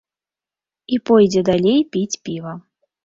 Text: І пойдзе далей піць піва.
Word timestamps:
І 0.95 0.97
пойдзе 1.09 1.41
далей 1.51 1.79
піць 1.97 2.19
піва. 2.27 2.59